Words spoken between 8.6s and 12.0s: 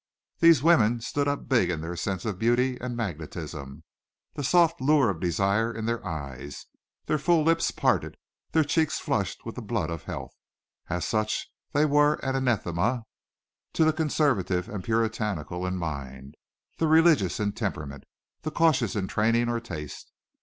cheeks flushed with the blood of health. As such they